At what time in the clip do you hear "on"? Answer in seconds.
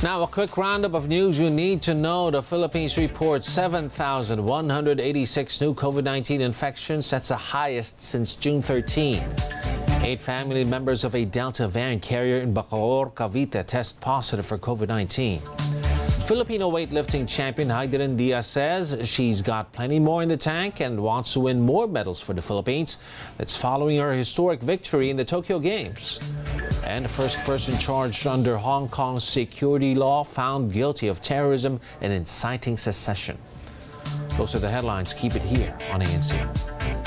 35.92-36.00